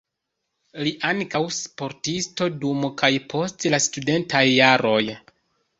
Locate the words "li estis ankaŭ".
0.87-1.41